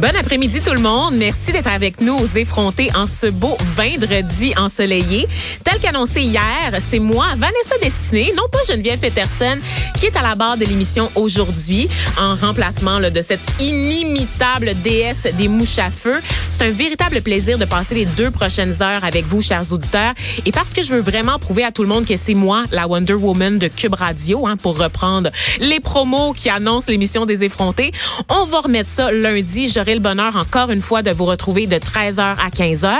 Bon 0.00 0.16
après-midi 0.18 0.62
tout 0.62 0.72
le 0.72 0.80
monde. 0.80 1.16
Merci 1.16 1.52
d'être 1.52 1.66
avec 1.66 2.00
nous 2.00 2.16
aux 2.16 2.26
effrontés 2.26 2.88
en 2.96 3.06
ce 3.06 3.26
beau 3.26 3.54
vendredi 3.76 4.54
ensoleillé. 4.56 5.28
Tel 5.62 5.78
qu'annoncé 5.78 6.22
hier, 6.22 6.74
c'est 6.78 6.98
moi, 6.98 7.26
Vanessa 7.36 7.76
Destinée, 7.82 8.32
non 8.34 8.44
pas 8.50 8.60
Geneviève 8.66 8.98
Peterson, 8.98 9.58
qui 9.98 10.06
est 10.06 10.16
à 10.16 10.22
la 10.22 10.36
barre 10.36 10.56
de 10.56 10.64
l'émission 10.64 11.10
aujourd'hui 11.16 11.86
en 12.18 12.34
remplacement 12.34 12.98
de 12.98 13.20
cette 13.20 13.42
inimitable 13.60 14.72
déesse 14.82 15.28
des 15.36 15.48
mouches 15.48 15.78
à 15.78 15.90
feu. 15.90 16.14
C'est 16.48 16.66
un 16.66 16.70
véritable 16.70 17.20
plaisir 17.20 17.58
de 17.58 17.66
passer 17.66 17.94
les 17.94 18.06
deux 18.06 18.30
prochaines 18.30 18.82
heures 18.82 19.04
avec 19.04 19.26
vous, 19.26 19.42
chers 19.42 19.70
auditeurs. 19.70 20.14
Et 20.46 20.52
parce 20.52 20.72
que 20.72 20.82
je 20.82 20.94
veux 20.94 21.00
vraiment 21.00 21.38
prouver 21.38 21.64
à 21.64 21.72
tout 21.72 21.82
le 21.82 21.88
monde 21.88 22.06
que 22.06 22.16
c'est 22.16 22.34
moi, 22.34 22.64
la 22.72 22.86
Wonder 22.86 23.14
Woman 23.14 23.58
de 23.58 23.68
Cube 23.68 23.94
Radio, 23.94 24.46
hein, 24.46 24.56
pour 24.56 24.78
reprendre 24.78 25.30
les 25.60 25.80
promos 25.80 26.32
qui 26.32 26.48
annoncent 26.48 26.90
l'émission 26.90 27.26
des 27.26 27.44
effrontés, 27.44 27.92
on 28.30 28.46
va 28.46 28.60
remettre 28.60 28.88
ça 28.88 29.12
lundi. 29.12 29.68
J'aurai 29.68 29.89
le 29.94 30.00
bonheur 30.00 30.36
encore 30.36 30.70
une 30.70 30.82
fois 30.82 31.02
de 31.02 31.10
vous 31.10 31.24
retrouver 31.24 31.66
de 31.66 31.76
13h 31.76 32.20
à 32.20 32.48
15h. 32.50 32.94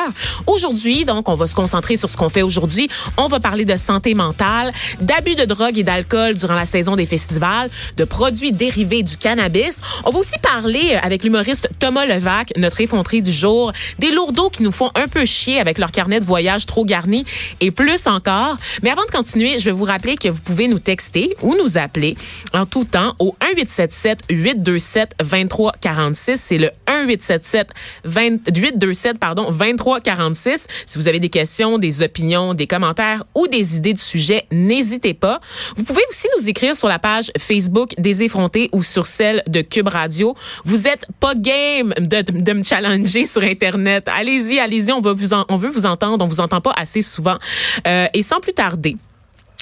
Aujourd'hui, 0.46 1.04
donc, 1.04 1.28
on 1.28 1.34
va 1.34 1.46
se 1.46 1.54
concentrer 1.54 1.96
sur 1.96 2.10
ce 2.10 2.16
qu'on 2.16 2.28
fait 2.28 2.42
aujourd'hui. 2.42 2.88
On 3.16 3.28
va 3.28 3.40
parler 3.40 3.64
de 3.64 3.76
santé 3.76 4.14
mentale, 4.14 4.72
d'abus 5.00 5.34
de 5.34 5.44
drogue 5.44 5.78
et 5.78 5.82
d'alcool 5.82 6.34
durant 6.34 6.54
la 6.54 6.66
saison 6.66 6.96
des 6.96 7.06
festivals, 7.06 7.70
de 7.96 8.04
produits 8.04 8.52
dérivés 8.52 9.02
du 9.02 9.16
cannabis. 9.16 9.80
On 10.04 10.10
va 10.10 10.18
aussi 10.18 10.38
parler 10.38 10.98
avec 11.02 11.22
l'humoriste 11.22 11.68
Thomas 11.78 12.06
Levac, 12.06 12.52
notre 12.56 12.80
effronterie 12.80 13.22
du 13.22 13.32
jour, 13.32 13.72
des 13.98 14.10
lourdeaux 14.10 14.50
qui 14.50 14.62
nous 14.62 14.72
font 14.72 14.90
un 14.94 15.08
peu 15.08 15.24
chier 15.24 15.60
avec 15.60 15.78
leur 15.78 15.90
carnet 15.90 16.20
de 16.20 16.24
voyage 16.24 16.66
trop 16.66 16.84
garni 16.84 17.24
et 17.60 17.70
plus 17.70 18.06
encore. 18.06 18.56
Mais 18.82 18.90
avant 18.90 19.04
de 19.04 19.10
continuer, 19.10 19.58
je 19.58 19.66
vais 19.66 19.72
vous 19.72 19.84
rappeler 19.84 20.16
que 20.16 20.28
vous 20.28 20.40
pouvez 20.40 20.68
nous 20.68 20.78
texter 20.78 21.36
ou 21.42 21.54
nous 21.56 21.78
appeler 21.78 22.16
en 22.52 22.66
tout 22.66 22.84
temps 22.84 23.14
au 23.18 23.36
1877 23.40 24.20
827 24.30 25.14
2346. 25.20 26.40
C'est 26.40 26.58
le 26.58 26.70
1877 26.88 27.68
827 28.04 29.18
pardon 29.18 29.50
2346. 29.50 30.66
Si 30.86 30.98
vous 30.98 31.08
avez 31.08 31.20
des 31.20 31.28
questions, 31.28 31.78
des 31.78 32.02
opinions, 32.02 32.54
des 32.54 32.66
commentaires 32.66 33.24
ou 33.34 33.46
des 33.46 33.76
idées 33.76 33.92
de 33.92 33.98
sujets, 33.98 34.46
n'hésitez 34.50 35.14
pas. 35.14 35.40
Vous 35.76 35.84
pouvez 35.84 36.02
aussi 36.10 36.28
nous 36.38 36.48
écrire 36.48 36.76
sur 36.76 36.88
la 36.88 36.98
page 36.98 37.30
Facebook 37.38 37.94
des 37.98 38.22
effrontés 38.22 38.68
ou 38.72 38.82
sur 38.82 39.06
celle 39.06 39.42
de 39.46 39.60
Cube 39.60 39.88
Radio. 39.88 40.34
Vous 40.64 40.86
êtes 40.86 41.06
pas 41.20 41.34
game 41.34 41.94
de, 41.98 42.52
me 42.52 42.62
challenger 42.62 43.26
sur 43.26 43.42
internet. 43.42 44.08
Allez-y, 44.08 44.58
allez-y, 44.58 44.92
on 44.92 45.00
vous 45.00 45.10
on 45.48 45.56
veut 45.56 45.70
vous 45.70 45.86
entendre, 45.86 46.24
on 46.24 46.28
vous 46.28 46.40
entend 46.40 46.60
pas 46.60 46.72
assez 46.76 47.02
souvent. 47.02 47.38
Euh, 47.86 48.06
et 48.14 48.22
sans 48.22 48.40
plus 48.40 48.52
tarder, 48.52 48.96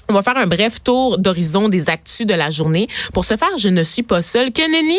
on 0.08 0.14
va 0.14 0.22
faire 0.22 0.36
un 0.38 0.46
bref 0.46 0.82
tour 0.82 1.19
d'horizon 1.19 1.69
des 1.69 1.91
actus 1.91 2.26
de 2.26 2.34
la 2.34 2.48
journée. 2.48 2.88
Pour 3.12 3.24
ce 3.24 3.36
faire, 3.36 3.56
je 3.58 3.69
ne 3.69 3.82
suis 3.82 4.02
pas 4.02 4.22
seule 4.22 4.52
que 4.52 4.62
Nenny. 4.62 4.98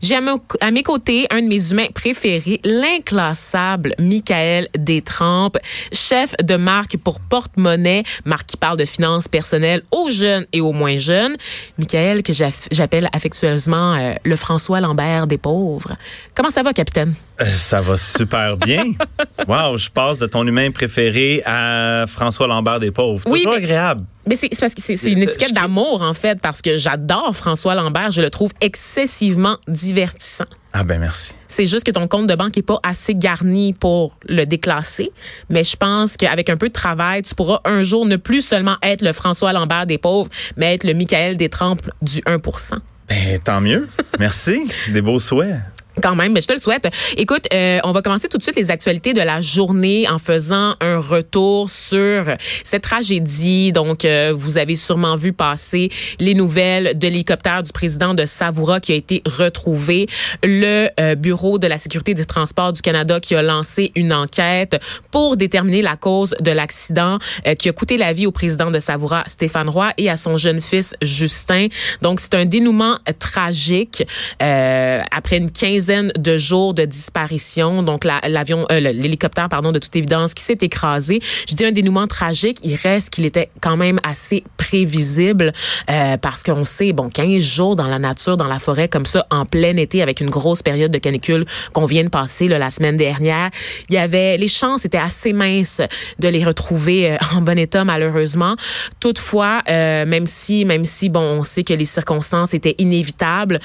J'ai 0.00 0.14
à, 0.14 0.70
mes 0.70 0.82
côtés 0.84 1.26
un 1.30 1.42
de 1.42 1.48
mes 1.48 1.72
humains 1.72 1.88
préférés, 1.92 2.60
l'inclassable 2.64 3.94
Michael 3.98 4.68
Détrempe, 4.78 5.58
chef 5.92 6.36
de 6.42 6.54
marque 6.54 6.96
pour 6.96 7.18
Porte-Monnaie, 7.18 8.04
marque 8.24 8.46
qui 8.46 8.56
parle 8.56 8.78
de 8.78 8.84
finances 8.84 9.26
personnelles 9.26 9.82
aux 9.90 10.08
jeunes 10.08 10.46
et 10.52 10.60
aux 10.60 10.72
moins 10.72 10.98
jeunes. 10.98 11.36
Michael, 11.78 12.22
que 12.22 12.32
j'appelle 12.32 13.08
affectueusement 13.12 13.94
euh, 13.94 14.14
le 14.22 14.36
François 14.36 14.80
Lambert 14.80 15.26
des 15.26 15.38
pauvres. 15.38 15.96
Comment 16.34 16.50
ça 16.50 16.62
va, 16.62 16.72
capitaine? 16.72 17.14
Euh, 17.40 17.46
ça 17.46 17.80
va 17.80 17.96
super 17.96 18.56
bien. 18.56 18.92
wow, 19.48 19.76
je 19.76 19.90
passe 19.90 20.18
de 20.18 20.26
ton 20.26 20.46
humain 20.46 20.70
préféré 20.70 21.42
à 21.44 22.04
François 22.06 22.46
Lambert 22.46 22.78
des 22.78 22.92
pauvres. 22.92 23.24
Oui, 23.26 23.44
mais, 23.46 23.56
agréable. 23.56 24.04
Mais 24.26 24.36
c'est 24.36 24.48
parce 24.58 24.74
que 24.74 24.80
c'est 24.80 25.10
une 25.10 25.22
étiquette 25.22 25.52
d'amour 25.52 26.02
en 26.02 26.14
fait 26.14 26.40
parce 26.40 26.62
que 26.62 26.76
j'adore 26.76 27.34
François 27.34 27.74
Lambert, 27.74 28.10
je 28.10 28.22
le 28.22 28.30
trouve 28.30 28.52
excessivement 28.60 29.58
divertissant. 29.68 30.46
Ah 30.72 30.82
ben 30.82 30.98
merci. 30.98 31.34
C'est 31.46 31.66
juste 31.66 31.84
que 31.84 31.92
ton 31.92 32.08
compte 32.08 32.26
de 32.26 32.34
banque 32.34 32.58
est 32.58 32.62
pas 32.62 32.80
assez 32.82 33.14
garni 33.14 33.74
pour 33.74 34.18
le 34.28 34.44
déclasser, 34.44 35.12
mais 35.48 35.62
je 35.62 35.76
pense 35.76 36.16
qu'avec 36.16 36.50
un 36.50 36.56
peu 36.56 36.68
de 36.68 36.72
travail, 36.72 37.22
tu 37.22 37.34
pourras 37.34 37.60
un 37.64 37.82
jour 37.82 38.06
ne 38.06 38.16
plus 38.16 38.42
seulement 38.42 38.76
être 38.82 39.02
le 39.02 39.12
François 39.12 39.52
Lambert 39.52 39.86
des 39.86 39.98
pauvres, 39.98 40.30
mais 40.56 40.74
être 40.74 40.84
le 40.84 40.94
Michael 40.94 41.36
Détrempe 41.36 41.82
du 42.02 42.20
1% 42.22 42.78
Ben 43.08 43.38
tant 43.38 43.60
mieux. 43.60 43.88
Merci. 44.18 44.62
Des 44.92 45.00
beaux 45.00 45.20
souhaits. 45.20 45.60
Quand 46.02 46.16
même, 46.16 46.32
mais 46.32 46.40
je 46.40 46.48
te 46.48 46.52
le 46.52 46.58
souhaite. 46.58 46.88
Écoute, 47.16 47.46
euh, 47.52 47.78
on 47.84 47.92
va 47.92 48.02
commencer 48.02 48.28
tout 48.28 48.36
de 48.36 48.42
suite 48.42 48.56
les 48.56 48.70
actualités 48.70 49.12
de 49.12 49.20
la 49.20 49.40
journée 49.40 50.08
en 50.08 50.18
faisant 50.18 50.74
un 50.80 50.98
retour 50.98 51.70
sur 51.70 52.24
cette 52.64 52.82
tragédie. 52.82 53.70
Donc, 53.70 54.04
euh, 54.04 54.32
vous 54.34 54.58
avez 54.58 54.74
sûrement 54.74 55.14
vu 55.14 55.32
passer 55.32 55.90
les 56.18 56.34
nouvelles 56.34 56.98
de 56.98 57.06
l'hélicoptère 57.06 57.62
du 57.62 57.70
président 57.72 58.12
de 58.12 58.24
Savoura 58.24 58.80
qui 58.80 58.92
a 58.92 58.96
été 58.96 59.22
retrouvé. 59.24 60.08
Le 60.42 60.88
euh, 60.98 61.14
Bureau 61.14 61.58
de 61.58 61.68
la 61.68 61.78
sécurité 61.78 62.14
des 62.14 62.24
transports 62.24 62.72
du 62.72 62.82
Canada 62.82 63.20
qui 63.20 63.36
a 63.36 63.42
lancé 63.42 63.92
une 63.94 64.12
enquête 64.12 64.80
pour 65.12 65.36
déterminer 65.36 65.80
la 65.80 65.96
cause 65.96 66.34
de 66.40 66.50
l'accident 66.50 67.18
qui 67.58 67.68
a 67.68 67.72
coûté 67.72 67.96
la 67.96 68.12
vie 68.12 68.26
au 68.26 68.32
président 68.32 68.70
de 68.70 68.78
Savoura, 68.78 69.22
Stéphane 69.26 69.68
Roy, 69.68 69.92
et 69.98 70.10
à 70.10 70.16
son 70.16 70.36
jeune 70.36 70.60
fils, 70.60 70.96
Justin. 71.02 71.68
Donc, 72.02 72.20
c'est 72.20 72.34
un 72.34 72.46
dénouement 72.46 72.98
tragique 73.18 74.04
après 74.40 75.36
une 75.36 75.50
quinzaine 75.50 75.83
de 75.86 76.36
jours 76.36 76.74
de 76.74 76.84
disparition. 76.84 77.82
Donc 77.82 78.04
l'avion, 78.04 78.66
euh, 78.70 78.80
l'hélicoptère, 78.80 79.48
pardon, 79.48 79.72
de 79.72 79.78
toute 79.78 79.94
évidence, 79.96 80.34
qui 80.34 80.42
s'est 80.42 80.58
écrasé. 80.60 81.20
Je 81.48 81.54
dis 81.54 81.64
un 81.64 81.72
dénouement 81.72 82.06
tragique. 82.06 82.58
Il 82.62 82.76
reste 82.76 83.10
qu'il 83.10 83.26
était 83.26 83.50
quand 83.60 83.76
même 83.76 84.00
assez 84.02 84.44
prévisible 84.56 85.52
euh, 85.90 86.16
parce 86.16 86.42
qu'on 86.42 86.64
sait, 86.64 86.92
bon, 86.92 87.08
15 87.08 87.42
jours 87.42 87.76
dans 87.76 87.86
la 87.86 87.98
nature, 87.98 88.36
dans 88.36 88.48
la 88.48 88.58
forêt, 88.58 88.88
comme 88.88 89.06
ça, 89.06 89.26
en 89.30 89.44
plein 89.44 89.76
été, 89.76 90.02
avec 90.02 90.20
une 90.20 90.30
grosse 90.30 90.62
période 90.62 90.90
de 90.90 90.98
canicule 90.98 91.44
qu'on 91.72 91.86
vient 91.86 92.04
de 92.04 92.08
passer 92.08 92.48
là, 92.48 92.58
la 92.58 92.70
semaine 92.70 92.96
dernière, 92.96 93.50
il 93.88 93.94
y 93.94 93.98
avait 93.98 94.36
les 94.36 94.48
chances 94.48 94.84
étaient 94.84 94.98
assez 94.98 95.32
minces 95.32 95.80
de 96.18 96.28
les 96.28 96.44
retrouver 96.44 97.12
euh, 97.12 97.16
en 97.36 97.40
bon 97.40 97.58
état, 97.58 97.84
malheureusement. 97.84 98.56
Toutefois, 99.00 99.62
même 99.66 100.26
si, 100.26 100.64
même 100.64 100.84
si, 100.84 101.08
bon, 101.08 101.20
on 101.20 101.42
sait 101.42 101.64
que 101.64 101.74
les 101.74 101.84
circonstances 101.84 102.54
étaient 102.54 102.74
inévitables 102.78 103.58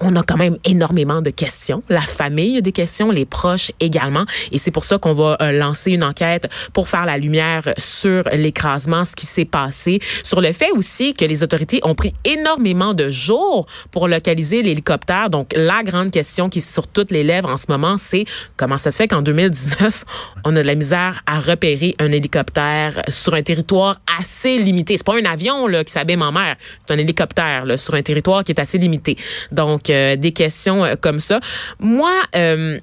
on 0.00 0.14
a 0.16 0.22
quand 0.22 0.36
même 0.36 0.56
énormément 0.64 1.22
de 1.22 1.30
questions. 1.30 1.82
La 1.88 2.00
famille 2.00 2.58
a 2.58 2.60
des 2.60 2.72
questions, 2.72 3.10
les 3.10 3.24
proches 3.24 3.72
également. 3.80 4.24
Et 4.52 4.58
c'est 4.58 4.70
pour 4.70 4.84
ça 4.84 4.98
qu'on 4.98 5.14
va 5.14 5.36
euh, 5.40 5.52
lancer 5.52 5.92
une 5.92 6.04
enquête 6.04 6.48
pour 6.72 6.88
faire 6.88 7.06
la 7.06 7.18
lumière 7.18 7.72
sur 7.78 8.24
l'écrasement, 8.32 9.04
ce 9.04 9.14
qui 9.14 9.26
s'est 9.26 9.44
passé, 9.44 10.00
sur 10.22 10.40
le 10.40 10.52
fait 10.52 10.70
aussi 10.72 11.14
que 11.14 11.24
les 11.24 11.42
autorités 11.42 11.80
ont 11.82 11.94
pris 11.94 12.14
énormément 12.24 12.94
de 12.94 13.10
jours 13.10 13.66
pour 13.90 14.08
localiser 14.08 14.62
l'hélicoptère. 14.62 15.30
Donc, 15.30 15.52
la 15.54 15.82
grande 15.82 16.10
question 16.10 16.48
qui 16.48 16.58
est 16.58 16.72
sur 16.72 16.86
toutes 16.86 17.10
les 17.10 17.24
lèvres 17.24 17.50
en 17.50 17.56
ce 17.56 17.66
moment, 17.68 17.96
c'est 17.96 18.24
comment 18.56 18.78
ça 18.78 18.90
se 18.90 18.96
fait 18.96 19.08
qu'en 19.08 19.22
2019, 19.22 20.04
on 20.44 20.54
a 20.56 20.62
de 20.62 20.66
la 20.66 20.74
misère 20.74 21.22
à 21.26 21.40
repérer 21.40 21.94
un 21.98 22.12
hélicoptère 22.12 23.02
sur 23.08 23.34
un 23.34 23.42
territoire 23.42 24.00
assez 24.18 24.58
limité. 24.58 24.96
C'est 24.96 25.06
pas 25.06 25.18
un 25.18 25.24
avion 25.24 25.66
là, 25.66 25.84
qui 25.84 25.92
s'abîme 25.92 26.22
en 26.22 26.32
mer, 26.32 26.56
c'est 26.78 26.94
un 26.94 26.98
hélicoptère 26.98 27.64
là, 27.64 27.76
sur 27.76 27.94
un 27.94 28.02
territoire 28.02 28.44
qui 28.44 28.52
est 28.52 28.60
assez 28.60 28.78
limité. 28.78 29.16
Donc, 29.50 29.87
des 29.90 30.32
questions 30.32 30.84
euh, 30.84 30.94
comme 31.00 31.20
ça. 31.20 31.40
Moi, 31.80 32.12
euh, 32.36 32.78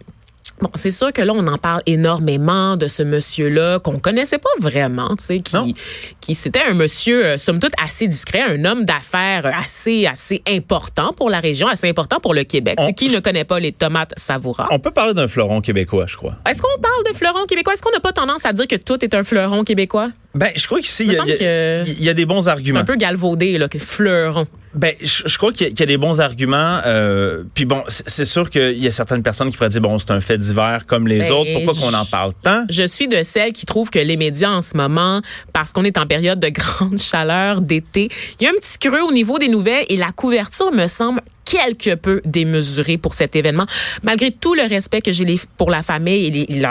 Bon, 0.62 0.70
c'est 0.74 0.92
sûr 0.92 1.12
que 1.12 1.22
là, 1.22 1.34
on 1.36 1.46
en 1.48 1.58
parle 1.58 1.82
énormément 1.86 2.78
de 2.78 2.88
ce 2.88 3.04
monsieur-là 3.04 3.80
qu'on 3.80 4.00
connaissait 4.00 4.38
pas 4.38 4.48
vraiment, 4.60 5.10
tu 5.18 5.24
sais, 5.26 5.42
Non. 5.54 5.66
qui, 5.66 5.76
qui 6.22 6.34
c'était 6.36 6.62
un 6.62 6.74
monsieur, 6.76 7.26
euh, 7.26 7.38
somme 7.38 7.60
toute, 7.60 7.74
assez 7.84 8.08
discret, 8.08 8.42
un 8.42 8.64
homme 8.64 8.86
d'affaires 8.86 9.46
assez, 9.48 10.06
assez 10.06 10.42
important 10.48 11.12
pour 11.12 11.30
la 11.30 11.42
région, 11.42 11.68
assez 11.68 11.90
important 11.90 12.22
pour 12.22 12.34
le 12.34 12.46
Québec. 12.46 12.76
On- 12.78 12.94
qui 12.94 13.10
ne 13.10 13.20
connaît 13.20 13.44
pas 13.44 13.60
les 13.60 13.74
tomates 13.74 14.14
savoura? 14.16 14.70
On 14.72 14.80
peut 14.80 14.92
parler 14.92 15.14
d'un 15.14 15.28
fleuron 15.28 15.60
québécois, 15.60 16.06
je 16.08 16.16
crois. 16.16 16.36
Est-ce 16.50 16.62
qu'on 16.62 16.80
parle 16.80 17.04
de 17.12 17.18
fleuron 17.18 17.44
québécois? 17.46 17.74
Est-ce 17.74 17.82
qu'on 17.82 17.92
n'a 17.92 18.00
pas 18.00 18.14
tendance 18.14 18.46
à 18.46 18.54
dire 18.54 18.68
que 18.68 18.78
tout 18.78 19.04
est 19.04 19.14
un 19.14 19.24
fleuron 19.24 19.66
québécois? 19.66 20.10
Ben, 20.36 20.52
je 20.56 20.66
crois 20.68 20.82
qu'ici, 20.82 21.06
il 21.06 21.14
y, 21.14 21.18
a- 21.18 21.84
y 21.86 22.10
y 22.10 22.14
des 22.14 22.26
bons 22.26 22.44
C'est 22.44 22.50
arguments. 22.50 22.82
un 22.82 22.86
peu 22.86 22.98
galvaudé, 22.98 23.58
là, 23.58 23.70
que 23.70 23.80
fleuron. 23.80 24.46
Ben, 24.74 24.94
je, 25.02 25.24
je 25.26 25.38
crois 25.38 25.54
qu'il 25.54 25.66
y, 25.66 25.70
a- 25.70 25.72
qu'il 25.72 25.80
y 25.80 25.84
a 25.84 25.86
des 25.86 25.98
bons 25.98 26.20
arguments. 26.20 26.82
euh, 26.86 27.44
puis 27.54 27.64
bon, 27.64 27.82
c'est 27.88 28.26
sûr 28.26 28.50
qu'il 28.50 28.78
y 28.78 28.86
a 28.88 28.92
certaines 28.92 29.24
personnes 29.24 29.50
qui 29.50 29.56
pourraient 29.56 29.70
dire 29.70 29.80
bon, 29.80 29.98
c'est 29.98 30.12
un 30.12 30.20
fait 30.20 30.38
divers 30.38 30.86
comme 30.86 31.08
les 31.08 31.20
Ben, 31.20 31.32
autres. 31.32 31.50
Pourquoi 31.54 31.74
qu'on 31.90 31.94
en 31.96 32.04
parle 32.06 32.34
tant? 32.44 32.66
Je 32.70 32.86
suis 32.86 33.08
de 33.08 33.24
celles 33.24 33.54
qui 33.54 33.66
trouvent 33.66 33.90
que 33.90 34.00
les 34.00 34.18
médias 34.18 34.50
en 34.50 34.60
ce 34.62 34.76
moment, 34.76 35.22
parce 35.54 35.72
qu'on 35.72 35.86
est 35.86 35.98
en 35.98 36.06
période 36.06 36.40
de 36.42 36.50
grande 36.50 36.98
chaleur 36.98 37.62
d'été, 37.62 38.10
il 38.42 38.44
y 38.44 38.48
a 38.48 38.50
un 38.50 38.56
petit 38.60 38.78
creux 38.78 39.02
au 39.08 39.14
niveau 39.14 39.40
des 39.40 39.48
nouvelles 39.48 39.86
et 39.88 39.96
la 39.96 40.12
couverture 40.12 40.72
me 40.74 40.88
semble 40.88 41.22
quelque 41.46 41.96
peu 41.96 42.22
démesurée 42.26 42.98
pour 42.98 43.14
cet 43.14 43.36
événement, 43.36 43.66
malgré 44.04 44.32
tout 44.32 44.56
le 44.56 44.64
respect 44.64 45.02
que 45.02 45.12
j'ai 45.12 45.26
pour 45.58 45.72
la 45.72 45.82
famille 45.82 46.26
et 46.26 46.32
les, 46.32 46.62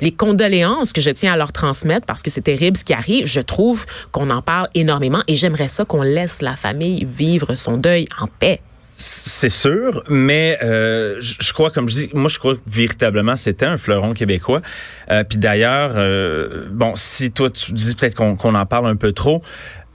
les 0.00 0.12
condoléances 0.12 0.92
que 0.92 1.00
je 1.00 1.10
tiens 1.10 1.32
à 1.32 1.36
leur 1.36 1.52
transmettre 1.52 2.06
parce 2.06 2.22
que 2.22 2.30
c'est 2.30 2.42
terrible 2.42 2.76
ce 2.76 2.84
qui 2.84 2.92
arrive. 2.92 3.26
Je 3.26 3.40
trouve 3.40 3.86
qu'on 4.12 4.30
en 4.30 4.42
parle 4.42 4.68
énormément 4.74 5.22
et 5.26 5.34
j'aimerais 5.34 5.68
ça 5.68 5.84
qu'on 5.84 6.02
laisse 6.02 6.42
la 6.42 6.56
famille 6.56 7.06
vivre 7.08 7.54
son 7.54 7.76
deuil 7.76 8.06
en 8.20 8.26
paix. 8.26 8.60
C'est 9.00 9.48
sûr, 9.48 10.02
mais 10.08 10.58
euh, 10.60 11.20
je 11.20 11.52
crois, 11.52 11.70
comme 11.70 11.88
je 11.88 11.94
dis, 11.94 12.08
moi 12.14 12.28
je 12.28 12.40
crois 12.40 12.56
que 12.56 12.60
véritablement 12.66 13.36
c'était 13.36 13.64
un 13.64 13.78
fleuron 13.78 14.12
québécois. 14.12 14.60
Euh, 15.08 15.22
Puis 15.22 15.38
d'ailleurs, 15.38 15.92
euh, 15.96 16.66
bon, 16.68 16.94
si 16.96 17.30
toi 17.30 17.48
tu 17.48 17.70
dis 17.72 17.94
peut-être 17.94 18.16
qu'on 18.16 18.34
qu'on 18.34 18.56
en 18.56 18.66
parle 18.66 18.88
un 18.88 18.96
peu 18.96 19.12
trop, 19.12 19.40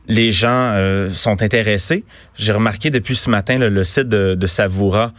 les 0.08 0.32
gens 0.32 0.72
euh, 0.76 1.10
sont 1.14 1.42
intéressés. 1.42 2.04
J'ai 2.36 2.52
remarqué 2.54 2.90
depuis 2.90 3.16
ce 3.16 3.30
matin 3.30 3.58
là, 3.58 3.70
le 3.70 3.84
site 3.84 4.08
de, 4.10 4.36
de 4.36 4.48
Savoura 4.48 5.14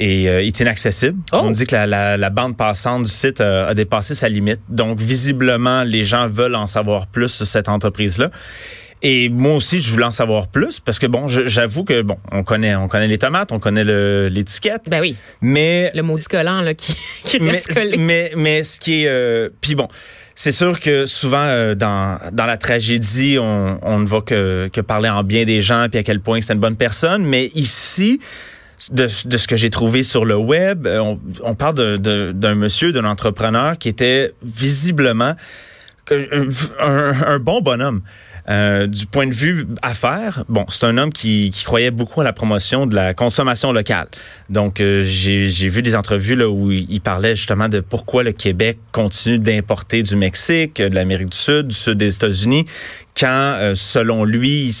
est, 0.00 0.26
euh, 0.28 0.42
est 0.44 0.58
inaccessible. 0.60 1.18
Oh! 1.32 1.38
On 1.42 1.50
dit 1.52 1.66
que 1.66 1.74
la, 1.74 1.86
la- 1.86 2.16
la 2.16 2.30
bande 2.30 2.56
passante 2.56 3.04
du 3.04 3.10
site 3.10 3.40
euh, 3.40 3.68
a 3.68 3.74
dépassé 3.74 4.14
sa 4.14 4.28
limite. 4.28 4.60
Donc 4.68 5.00
visiblement, 5.00 5.84
les 5.84 6.04
gens 6.04 6.28
veulent 6.28 6.56
en 6.56 6.66
savoir 6.66 7.06
plus 7.06 7.28
sur 7.28 7.46
cette 7.46 7.68
entreprise-là. 7.68 8.30
Et 9.06 9.28
moi 9.28 9.54
aussi, 9.54 9.80
je 9.82 9.90
voulais 9.90 10.06
en 10.06 10.10
savoir 10.10 10.48
plus 10.48 10.80
parce 10.80 10.98
que 10.98 11.06
bon, 11.06 11.28
j'avoue 11.28 11.84
que 11.84 12.00
bon, 12.00 12.16
on 12.32 12.42
connaît, 12.42 12.74
on 12.74 12.88
connaît 12.88 13.06
les 13.06 13.18
tomates, 13.18 13.52
on 13.52 13.58
connaît 13.60 13.84
l'étiquette, 14.30 14.82
Ben 14.88 15.00
oui, 15.02 15.14
mais 15.42 15.90
le 15.94 16.02
maudit 16.02 16.26
collant 16.26 16.62
là, 16.62 16.72
qui, 16.72 16.96
qui 17.24 17.38
mais, 17.38 17.60
collé. 17.60 17.98
mais 17.98 18.32
mais 18.34 18.62
ce 18.62 18.80
qui 18.80 19.02
est 19.02 19.08
euh, 19.08 19.50
puis 19.60 19.74
bon, 19.74 19.88
c'est 20.34 20.52
sûr 20.52 20.80
que 20.80 21.06
souvent 21.06 21.44
euh, 21.44 21.74
dans 21.74 22.18
dans 22.32 22.46
la 22.46 22.56
tragédie, 22.56 23.38
on, 23.40 23.98
ne 23.98 24.06
va 24.06 24.20
que 24.20 24.68
que 24.72 24.80
parler 24.80 25.08
en 25.08 25.22
bien 25.22 25.44
des 25.44 25.62
gens 25.62 25.86
puis 25.90 25.98
à 26.00 26.02
quel 26.02 26.20
point 26.20 26.40
c'est 26.40 26.52
une 26.54 26.60
bonne 26.60 26.76
personne, 26.76 27.24
mais 27.24 27.46
ici 27.54 28.20
de, 28.90 29.06
de 29.28 29.36
ce 29.36 29.46
que 29.46 29.56
j'ai 29.56 29.70
trouvé 29.70 30.02
sur 30.02 30.24
le 30.24 30.36
web, 30.36 30.86
euh, 30.86 31.14
on, 31.42 31.54
parle 31.54 31.98
d'un 31.98 32.54
monsieur, 32.54 32.90
d'un 32.92 33.04
entrepreneur 33.04 33.78
qui 33.78 33.88
était 33.88 34.34
visiblement 34.42 35.34
un, 36.10 36.48
un- 36.80 37.22
un 37.34 37.38
bon 37.38 37.60
bonhomme. 37.62 38.02
Euh, 38.50 38.86
du 38.86 39.06
point 39.06 39.26
de 39.26 39.32
vue 39.32 39.66
affaires, 39.80 40.44
bon, 40.48 40.66
c'est 40.68 40.84
un 40.84 40.98
homme 40.98 41.12
qui, 41.12 41.50
qui 41.50 41.64
croyait 41.64 41.90
beaucoup 41.90 42.20
à 42.20 42.24
la 42.24 42.32
promotion 42.34 42.86
de 42.86 42.94
la 42.94 43.14
consommation 43.14 43.72
locale. 43.72 44.08
Donc, 44.50 44.80
euh, 44.80 45.00
j'ai 45.02 45.68
vu 45.68 45.82
des 45.82 45.96
entrevues 45.96 46.36
là, 46.36 46.48
où 46.48 46.70
il 46.70 47.00
parlait 47.00 47.36
justement 47.36 47.68
de 47.68 47.80
pourquoi 47.80 48.22
le 48.22 48.32
Québec 48.32 48.78
continue 48.92 49.38
d'importer 49.38 50.02
du 50.02 50.16
Mexique, 50.16 50.76
de 50.76 50.94
l'Amérique 50.94 51.30
du 51.30 51.38
Sud, 51.38 51.68
du 51.68 51.74
sud 51.74 51.96
des 51.96 52.14
États-Unis, 52.14 52.66
quand, 53.18 53.56
euh, 53.58 53.74
selon 53.74 54.24
lui, 54.24 54.76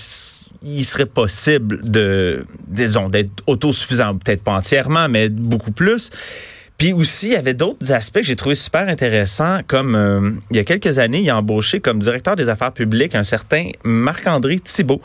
il 0.62 0.84
serait 0.84 1.06
possible 1.06 1.88
de, 1.88 2.44
disons, 2.66 3.08
d'être 3.08 3.30
autosuffisant, 3.46 4.16
peut-être 4.18 4.42
pas 4.42 4.52
entièrement, 4.52 5.08
mais 5.08 5.28
beaucoup 5.30 5.72
plus. 5.72 6.10
Puis 6.76 6.92
aussi, 6.92 7.28
il 7.28 7.32
y 7.32 7.36
avait 7.36 7.54
d'autres 7.54 7.92
aspects 7.92 8.18
que 8.18 8.26
j'ai 8.26 8.34
trouvé 8.34 8.56
super 8.56 8.88
intéressants, 8.88 9.60
comme 9.66 9.94
euh, 9.94 10.30
il 10.50 10.56
y 10.56 10.60
a 10.60 10.64
quelques 10.64 10.98
années, 10.98 11.20
il 11.20 11.30
a 11.30 11.36
embauché 11.38 11.78
comme 11.80 12.00
directeur 12.00 12.34
des 12.34 12.48
affaires 12.48 12.72
publiques 12.72 13.14
un 13.14 13.22
certain 13.22 13.70
Marc-André 13.84 14.58
Thibault, 14.58 15.00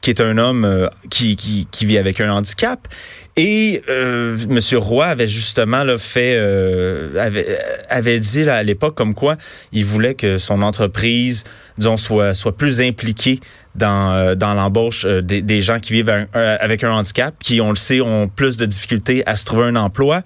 qui 0.00 0.10
est 0.10 0.20
un 0.20 0.38
homme 0.38 0.64
euh, 0.64 0.88
qui, 1.10 1.36
qui, 1.36 1.68
qui 1.70 1.84
vit 1.84 1.98
avec 1.98 2.20
un 2.20 2.32
handicap. 2.32 2.88
Et 3.36 3.82
euh, 3.88 4.36
M. 4.48 4.58
Roy 4.78 5.06
avait 5.06 5.26
justement 5.26 5.84
là, 5.84 5.98
fait, 5.98 6.36
euh, 6.36 7.14
avait, 7.18 7.58
avait 7.90 8.18
dit 8.18 8.44
là, 8.44 8.56
à 8.56 8.62
l'époque 8.62 8.96
comme 8.96 9.14
quoi 9.14 9.36
il 9.72 9.84
voulait 9.84 10.14
que 10.14 10.38
son 10.38 10.62
entreprise, 10.62 11.44
disons, 11.78 11.98
soit, 11.98 12.32
soit 12.34 12.56
plus 12.56 12.80
impliquée 12.80 13.40
dans, 13.76 14.10
euh, 14.12 14.34
dans 14.34 14.54
l'embauche 14.54 15.04
euh, 15.04 15.20
des, 15.20 15.42
des 15.42 15.60
gens 15.60 15.78
qui 15.78 15.92
vivent 15.92 16.10
un- 16.10 16.26
avec 16.34 16.82
un 16.82 16.90
handicap, 16.92 17.34
qui, 17.40 17.60
on 17.60 17.70
le 17.70 17.76
sait, 17.76 18.00
ont 18.00 18.26
plus 18.26 18.56
de 18.56 18.64
difficultés 18.66 19.22
à 19.26 19.36
se 19.36 19.44
trouver 19.44 19.64
un 19.66 19.76
emploi. 19.76 20.22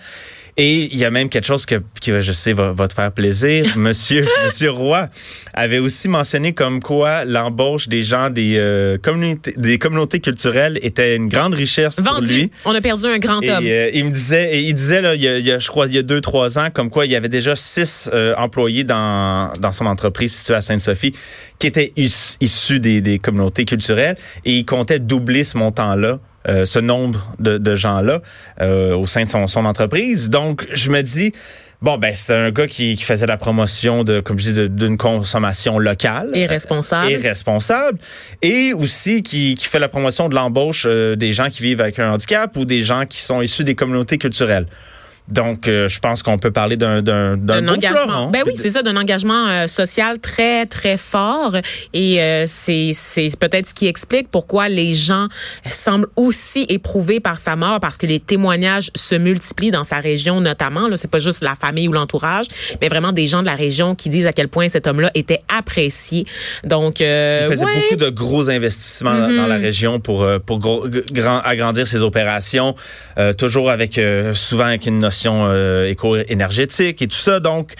Et 0.56 0.84
il 0.92 0.96
y 0.96 1.04
a 1.04 1.10
même 1.10 1.28
quelque 1.30 1.46
chose 1.46 1.66
que, 1.66 1.82
qui, 2.00 2.12
je 2.20 2.30
sais, 2.32 2.52
va, 2.52 2.72
va 2.72 2.86
te 2.86 2.94
faire 2.94 3.10
plaisir. 3.10 3.66
Monsieur, 3.76 4.24
Monsieur 4.46 4.70
Roy 4.70 5.08
avait 5.52 5.80
aussi 5.80 6.06
mentionné 6.06 6.52
comme 6.52 6.80
quoi 6.80 7.24
l'embauche 7.24 7.88
des 7.88 8.04
gens 8.04 8.30
des, 8.30 8.54
euh, 8.56 8.96
communautés, 8.96 9.52
des 9.56 9.78
communautés 9.80 10.20
culturelles 10.20 10.78
était 10.82 11.16
une 11.16 11.28
grande 11.28 11.54
richesse 11.54 11.96
pour 11.96 12.04
Vendu. 12.14 12.34
lui. 12.34 12.50
On 12.64 12.72
a 12.72 12.80
perdu 12.80 13.06
un 13.06 13.18
grand 13.18 13.40
Et 13.42 13.50
homme. 13.50 13.64
euh, 13.66 13.90
il 13.92 14.04
me 14.04 14.10
disait, 14.12 14.54
et 14.56 14.60
il 14.60 14.74
disait 14.74 15.00
là, 15.00 15.16
il 15.16 15.22
y, 15.22 15.26
a, 15.28 15.38
il 15.38 15.44
y 15.44 15.50
a, 15.50 15.58
je 15.58 15.66
crois, 15.66 15.86
il 15.88 15.94
y 15.94 15.98
a 15.98 16.02
deux 16.02 16.20
trois 16.20 16.56
ans, 16.56 16.70
comme 16.72 16.88
quoi 16.88 17.04
il 17.04 17.10
y 17.10 17.16
avait 17.16 17.28
déjà 17.28 17.56
six 17.56 18.08
euh, 18.12 18.34
employés 18.36 18.84
dans 18.84 19.52
dans 19.60 19.72
son 19.72 19.86
entreprise 19.86 20.36
située 20.36 20.54
à 20.54 20.60
Sainte-Sophie 20.60 21.14
qui 21.58 21.66
étaient 21.66 21.92
is- 21.96 22.36
issus 22.40 22.78
des, 22.78 23.00
des 23.00 23.18
communautés 23.18 23.64
culturelles, 23.64 24.16
et 24.44 24.52
il 24.52 24.64
comptait 24.64 25.00
doubler 25.00 25.42
ce 25.42 25.58
montant-là. 25.58 26.20
Euh, 26.48 26.66
ce 26.66 26.78
nombre 26.78 27.34
de, 27.38 27.58
de 27.58 27.76
gens-là 27.76 28.20
euh, 28.60 28.94
au 28.94 29.06
sein 29.06 29.24
de 29.24 29.30
son, 29.30 29.46
son 29.46 29.64
entreprise. 29.64 30.30
Donc, 30.30 30.66
je 30.72 30.90
me 30.90 31.02
dis, 31.02 31.32
bon, 31.80 31.98
ben, 31.98 32.14
c'est 32.14 32.34
un 32.34 32.50
gars 32.50 32.66
qui, 32.66 32.96
qui 32.96 33.04
faisait 33.04 33.26
la 33.26 33.36
promotion 33.36 34.04
de, 34.04 34.20
comme 34.20 34.38
je 34.38 34.50
dis, 34.50 34.68
d'une 34.68 34.96
consommation 34.96 35.78
locale. 35.78 36.30
Et 36.34 36.46
responsable. 36.46 37.10
Et 37.10 37.16
responsable. 37.16 37.98
Et 38.42 38.72
aussi 38.72 39.22
qui, 39.22 39.54
qui 39.54 39.66
fait 39.66 39.78
la 39.78 39.88
promotion 39.88 40.28
de 40.28 40.34
l'embauche 40.34 40.84
euh, 40.86 41.16
des 41.16 41.32
gens 41.32 41.48
qui 41.50 41.62
vivent 41.62 41.80
avec 41.80 41.98
un 41.98 42.12
handicap 42.12 42.56
ou 42.56 42.64
des 42.64 42.82
gens 42.82 43.06
qui 43.06 43.22
sont 43.22 43.40
issus 43.40 43.64
des 43.64 43.74
communautés 43.74 44.18
culturelles. 44.18 44.66
Donc, 45.28 45.68
euh, 45.68 45.88
je 45.88 46.00
pense 46.00 46.22
qu'on 46.22 46.36
peut 46.36 46.50
parler 46.50 46.76
d'un 46.76 47.00
d'un 47.00 47.36
beau 47.36 47.52
engagement. 47.72 48.02
fleuron. 48.04 48.30
Ben 48.30 48.42
oui, 48.46 48.52
c'est 48.56 48.68
ça, 48.68 48.82
d'un 48.82 48.94
engagement 48.96 49.48
euh, 49.48 49.66
social 49.66 50.18
très 50.18 50.66
très 50.66 50.98
fort 50.98 51.56
et 51.94 52.20
euh, 52.22 52.44
c'est 52.46 52.90
c'est 52.92 53.34
peut-être 53.38 53.66
ce 53.68 53.72
qui 53.72 53.86
explique 53.86 54.28
pourquoi 54.30 54.68
les 54.68 54.92
gens 54.92 55.28
semblent 55.70 56.08
aussi 56.16 56.66
éprouvés 56.68 57.20
par 57.20 57.38
sa 57.38 57.56
mort 57.56 57.80
parce 57.80 57.96
que 57.96 58.04
les 58.06 58.20
témoignages 58.20 58.90
se 58.94 59.14
multiplient 59.14 59.70
dans 59.70 59.82
sa 59.84 59.96
région 59.98 60.42
notamment 60.42 60.88
là, 60.88 60.98
c'est 60.98 61.10
pas 61.10 61.20
juste 61.20 61.42
la 61.42 61.54
famille 61.54 61.88
ou 61.88 61.92
l'entourage, 61.92 62.44
mais 62.82 62.88
vraiment 62.88 63.12
des 63.12 63.26
gens 63.26 63.40
de 63.40 63.46
la 63.46 63.54
région 63.54 63.94
qui 63.94 64.10
disent 64.10 64.26
à 64.26 64.32
quel 64.34 64.48
point 64.48 64.68
cet 64.68 64.86
homme-là 64.86 65.10
était 65.14 65.40
apprécié. 65.48 66.26
Donc 66.64 67.00
Il 67.00 67.06
faisait 67.48 67.64
ouais. 67.64 67.74
Beaucoup 67.88 67.96
de 67.96 68.10
gros 68.10 68.50
investissements 68.50 69.14
dans- 69.18 69.34
dans 69.34 69.46
la 69.46 69.56
région 69.56 70.00
pour 70.00 70.26
pour 70.44 70.58
gros- 70.58 70.86
grand- 71.12 71.40
agrandir 71.40 71.86
ses 71.86 72.02
opérations, 72.02 72.74
toujours 73.38 73.70
avec 73.70 73.98
souvent 74.34 74.64
avec 74.66 74.84
une 74.84 74.98
notion 74.98 75.13
euh, 75.26 75.88
éco-énergétique 75.88 77.02
et 77.02 77.08
tout 77.08 77.16
ça. 77.16 77.40
Donc, 77.40 77.72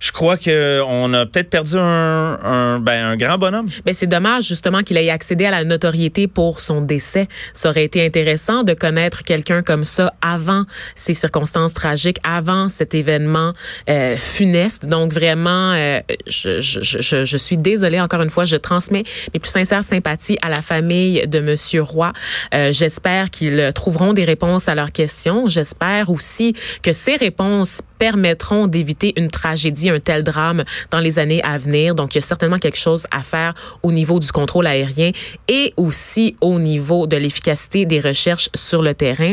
je 0.00 0.12
crois 0.12 0.36
que 0.36 0.80
on 0.86 1.12
a 1.14 1.26
peut-être 1.26 1.50
perdu 1.50 1.76
un, 1.76 2.38
un 2.42 2.78
ben 2.78 3.04
un 3.06 3.16
grand 3.16 3.38
bonhomme. 3.38 3.66
Ben, 3.84 3.94
c'est 3.94 4.06
dommage 4.06 4.46
justement 4.46 4.82
qu'il 4.82 4.96
ait 4.96 5.10
accédé 5.10 5.44
à 5.46 5.50
la 5.50 5.64
notoriété 5.64 6.26
pour 6.26 6.60
son 6.60 6.80
décès. 6.80 7.28
Ça 7.52 7.70
aurait 7.70 7.84
été 7.84 8.04
intéressant 8.04 8.62
de 8.62 8.74
connaître 8.74 9.22
quelqu'un 9.22 9.62
comme 9.62 9.84
ça 9.84 10.14
avant 10.22 10.64
ces 10.94 11.14
circonstances 11.14 11.74
tragiques, 11.74 12.18
avant 12.24 12.68
cet 12.68 12.94
événement 12.94 13.52
euh, 13.88 14.16
funeste. 14.16 14.86
Donc 14.86 15.12
vraiment, 15.12 15.72
euh, 15.72 16.00
je, 16.26 16.60
je, 16.60 16.80
je, 16.82 17.24
je 17.24 17.36
suis 17.36 17.56
désolée 17.56 18.00
encore 18.00 18.22
une 18.22 18.30
fois. 18.30 18.44
Je 18.44 18.56
transmets 18.56 19.04
mes 19.34 19.40
plus 19.40 19.50
sincères 19.50 19.84
sympathies 19.84 20.38
à 20.42 20.48
la 20.48 20.62
famille 20.62 21.26
de 21.26 21.40
Monsieur 21.40 21.82
Roy. 21.82 22.12
Euh, 22.54 22.72
J'espère 22.72 23.30
qu'ils 23.30 23.70
trouveront 23.74 24.12
des 24.12 24.24
réponses 24.24 24.68
à 24.68 24.74
leurs 24.74 24.92
questions. 24.92 25.46
J'espère 25.48 26.10
aussi 26.10 26.54
que 26.82 26.92
ces 26.92 27.16
réponses 27.16 27.82
permettront 27.98 28.66
d'éviter 28.68 29.12
une 29.16 29.30
tragédie 29.30 29.87
un 29.90 30.00
tel 30.00 30.22
drame 30.22 30.64
dans 30.90 31.00
les 31.00 31.18
années 31.18 31.42
à 31.42 31.58
venir. 31.58 31.94
Donc, 31.94 32.14
il 32.14 32.18
y 32.18 32.22
a 32.22 32.22
certainement 32.22 32.58
quelque 32.58 32.78
chose 32.78 33.06
à 33.10 33.22
faire 33.22 33.54
au 33.82 33.92
niveau 33.92 34.20
du 34.20 34.30
contrôle 34.32 34.66
aérien 34.66 35.12
et 35.48 35.74
aussi 35.76 36.36
au 36.40 36.58
niveau 36.58 37.06
de 37.06 37.16
l'efficacité 37.16 37.86
des 37.86 38.00
recherches 38.00 38.48
sur 38.54 38.82
le 38.82 38.94
terrain. 38.94 39.32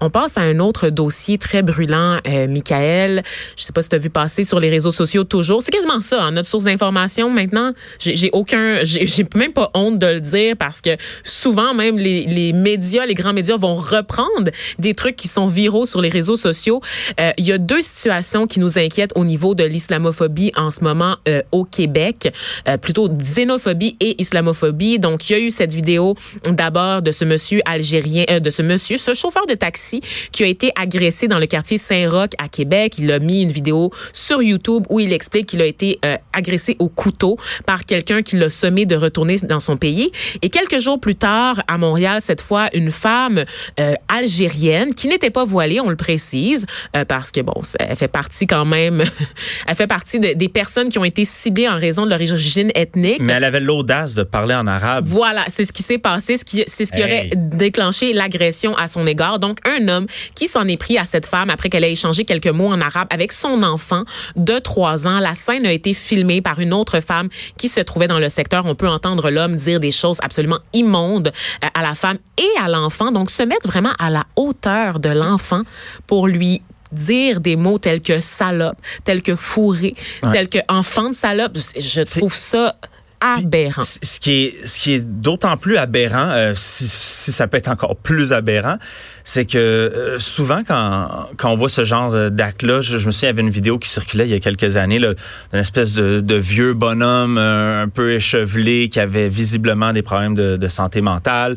On 0.00 0.10
passe 0.10 0.38
à 0.38 0.42
un 0.42 0.58
autre 0.58 0.90
dossier 0.90 1.38
très 1.38 1.62
brûlant, 1.62 2.18
euh, 2.26 2.46
Michael. 2.48 3.22
Je 3.56 3.62
sais 3.62 3.72
pas 3.72 3.82
si 3.82 3.88
tu 3.88 3.96
as 3.96 3.98
vu 3.98 4.10
passer 4.10 4.44
sur 4.44 4.60
les 4.60 4.68
réseaux 4.68 4.90
sociaux 4.90 5.24
toujours. 5.24 5.62
C'est 5.62 5.70
quasiment 5.70 6.00
ça, 6.00 6.22
hein, 6.22 6.30
notre 6.32 6.48
source 6.48 6.64
d'information 6.64 7.30
maintenant. 7.30 7.72
J'ai 7.98 8.30
aucun, 8.32 8.80
j'ai 8.82 9.26
même 9.34 9.52
pas 9.52 9.70
honte 9.74 9.98
de 9.98 10.06
le 10.06 10.20
dire 10.20 10.56
parce 10.56 10.80
que 10.80 10.96
souvent 11.24 11.74
même 11.74 11.98
les, 11.98 12.24
les 12.24 12.52
médias, 12.52 13.06
les 13.06 13.14
grands 13.14 13.32
médias 13.32 13.56
vont 13.56 13.74
reprendre 13.74 14.50
des 14.78 14.94
trucs 14.94 15.16
qui 15.16 15.28
sont 15.28 15.46
viraux 15.46 15.86
sur 15.86 16.00
les 16.00 16.08
réseaux 16.08 16.36
sociaux. 16.36 16.80
Euh, 17.20 17.32
il 17.36 17.46
y 17.46 17.52
a 17.52 17.58
deux 17.58 17.80
situations 17.80 18.46
qui 18.46 18.60
nous 18.60 18.78
inquiètent 18.78 19.12
au 19.14 19.24
niveau 19.24 19.54
de 19.54 19.64
l'islamophobie 19.88 20.52
en 20.56 20.70
ce 20.70 20.84
moment 20.84 21.16
euh, 21.28 21.42
au 21.52 21.64
Québec, 21.64 22.32
euh, 22.68 22.76
plutôt 22.76 23.08
xénophobie 23.08 23.96
et 24.00 24.20
islamophobie. 24.20 24.98
Donc 24.98 25.28
il 25.28 25.32
y 25.32 25.36
a 25.36 25.38
eu 25.38 25.50
cette 25.50 25.72
vidéo 25.72 26.14
d'abord 26.44 27.02
de 27.02 27.12
ce 27.12 27.24
monsieur 27.24 27.60
algérien, 27.64 28.24
euh, 28.30 28.40
de 28.40 28.50
ce 28.50 28.62
monsieur, 28.62 28.96
ce 28.96 29.14
chauffeur 29.14 29.46
de 29.46 29.54
taxi 29.54 30.00
qui 30.32 30.44
a 30.44 30.46
été 30.46 30.72
agressé 30.76 31.28
dans 31.28 31.38
le 31.38 31.46
quartier 31.46 31.78
Saint-Roch 31.78 32.30
à 32.38 32.48
Québec. 32.48 32.94
Il 32.98 33.10
a 33.12 33.18
mis 33.18 33.42
une 33.42 33.52
vidéo 33.52 33.90
sur 34.12 34.42
YouTube 34.42 34.84
où 34.88 35.00
il 35.00 35.12
explique 35.12 35.46
qu'il 35.46 35.62
a 35.62 35.66
été 35.66 35.98
euh, 36.04 36.16
agressé 36.32 36.76
au 36.78 36.88
couteau 36.88 37.36
par 37.66 37.84
quelqu'un 37.84 38.22
qui 38.22 38.36
l'a 38.36 38.50
sommé 38.50 38.86
de 38.86 38.96
retourner 38.96 39.36
dans 39.42 39.60
son 39.60 39.76
pays. 39.76 40.10
Et 40.42 40.48
quelques 40.48 40.78
jours 40.78 41.00
plus 41.00 41.16
tard, 41.16 41.62
à 41.66 41.78
Montréal, 41.78 42.20
cette 42.20 42.40
fois, 42.40 42.68
une 42.74 42.90
femme 42.90 43.44
euh, 43.80 43.94
algérienne 44.08 44.94
qui 44.94 45.08
n'était 45.08 45.30
pas 45.30 45.44
voilée, 45.44 45.80
on 45.80 45.88
le 45.88 45.96
précise, 45.96 46.66
euh, 46.96 47.04
parce 47.04 47.32
que 47.32 47.40
bon, 47.40 47.60
elle 47.78 47.96
fait 47.96 48.08
partie 48.08 48.46
quand 48.46 48.64
même, 48.64 49.04
fait 49.78 49.86
partie 49.86 50.20
de- 50.20 50.34
des 50.34 50.48
personnes 50.48 50.88
qui 50.90 50.98
ont 50.98 51.04
été 51.04 51.24
ciblées 51.24 51.68
en 51.68 51.78
raison 51.78 52.04
de 52.04 52.10
leur 52.10 52.20
origine 52.20 52.70
ethnique. 52.74 53.20
Mais 53.20 53.32
elle 53.34 53.44
avait 53.44 53.60
l'audace 53.60 54.14
de 54.14 54.22
parler 54.24 54.54
en 54.54 54.66
arabe. 54.66 55.04
Voilà, 55.06 55.44
c'est 55.48 55.64
ce 55.64 55.72
qui 55.72 55.82
s'est 55.82 55.98
passé, 55.98 56.36
ce 56.36 56.44
qui, 56.44 56.64
c'est 56.66 56.84
ce 56.84 56.92
qui 56.92 57.00
Hey. 57.00 57.04
aurait 57.04 57.30
déclenché 57.34 58.12
l'agression 58.12 58.76
à 58.76 58.88
son 58.88 59.06
égard. 59.06 59.38
Donc, 59.38 59.58
un 59.66 59.88
homme 59.88 60.06
qui 60.34 60.46
s'en 60.46 60.66
est 60.68 60.76
pris 60.76 60.98
à 60.98 61.04
cette 61.04 61.26
femme 61.26 61.48
après 61.50 61.68
qu'elle 61.70 61.84
ait 61.84 61.92
échangé 61.92 62.24
quelques 62.24 62.48
mots 62.48 62.68
en 62.68 62.80
arabe 62.80 63.08
avec 63.10 63.32
son 63.32 63.62
enfant 63.62 64.04
de 64.36 64.58
trois 64.58 65.06
ans. 65.06 65.18
La 65.20 65.34
scène 65.34 65.64
a 65.64 65.72
été 65.72 65.94
filmée 65.94 66.42
par 66.42 66.58
une 66.60 66.74
autre 66.74 67.00
femme 67.00 67.28
qui 67.56 67.68
se 67.68 67.80
trouvait 67.80 68.08
dans 68.08 68.18
le 68.18 68.28
secteur. 68.28 68.66
On 68.66 68.74
peut 68.74 68.88
entendre 68.88 69.30
l'homme 69.30 69.56
dire 69.56 69.80
des 69.80 69.90
choses 69.92 70.18
absolument 70.22 70.58
immondes 70.72 71.32
euh, 71.64 71.68
à 71.74 71.82
la 71.82 71.94
femme 71.94 72.18
et 72.36 72.60
à 72.62 72.68
l'enfant. 72.68 73.12
Donc, 73.12 73.30
se 73.30 73.42
mettre 73.44 73.66
vraiment 73.68 73.92
à 73.98 74.10
la 74.10 74.24
hauteur 74.36 74.98
de 74.98 75.10
l'enfant 75.10 75.62
pour 76.06 76.26
lui 76.26 76.62
dire 76.92 77.40
des 77.40 77.56
mots 77.56 77.78
tels 77.78 78.00
que 78.00 78.18
salope, 78.18 78.78
tels 79.04 79.22
que 79.22 79.34
fourré, 79.34 79.94
tels 80.32 80.48
que 80.48 80.58
enfant 80.68 81.10
de 81.10 81.14
salope. 81.14 81.56
Je 81.76 82.02
trouve 82.02 82.34
ça 82.34 82.76
aberrant. 83.20 83.82
Ce 83.82 84.20
qui 84.20 84.44
est, 84.44 84.66
ce 84.66 84.78
qui 84.78 84.94
est 84.94 85.00
d'autant 85.00 85.56
plus 85.56 85.76
aberrant, 85.76 86.30
euh, 86.30 86.52
si, 86.54 86.86
si 86.88 87.32
ça 87.32 87.46
peut 87.46 87.56
être 87.56 87.68
encore 87.68 87.96
plus 87.96 88.32
aberrant, 88.32 88.78
c'est 89.24 89.44
que 89.44 89.58
euh, 89.58 90.18
souvent 90.18 90.62
quand, 90.66 91.26
quand 91.36 91.50
on 91.50 91.56
voit 91.56 91.68
ce 91.68 91.84
genre 91.84 92.30
d'acte-là, 92.30 92.80
je, 92.80 92.96
je 92.96 93.06
me 93.06 93.12
souviens, 93.12 93.30
il 93.30 93.32
y 93.32 93.36
avait 93.36 93.42
une 93.42 93.50
vidéo 93.50 93.78
qui 93.78 93.88
circulait 93.88 94.26
il 94.26 94.30
y 94.30 94.34
a 94.34 94.40
quelques 94.40 94.76
années, 94.76 94.98
d'une 94.98 95.14
espèce 95.52 95.94
de, 95.94 96.20
de 96.20 96.34
vieux 96.34 96.74
bonhomme 96.74 97.38
euh, 97.38 97.82
un 97.82 97.88
peu 97.88 98.12
échevelé 98.12 98.88
qui 98.88 99.00
avait 99.00 99.28
visiblement 99.28 99.92
des 99.92 100.02
problèmes 100.02 100.34
de, 100.34 100.56
de 100.56 100.68
santé 100.68 101.00
mentale, 101.00 101.56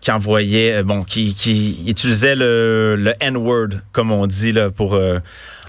qui 0.00 0.10
envoyait, 0.10 0.74
euh, 0.78 0.82
bon, 0.82 1.04
qui, 1.04 1.34
qui 1.34 1.84
utilisait 1.86 2.36
le, 2.36 2.96
le 2.96 3.14
N-word, 3.20 3.68
comme 3.92 4.12
on 4.12 4.26
dit, 4.26 4.52
là, 4.52 4.70
pour... 4.70 4.94
euh, 4.94 5.18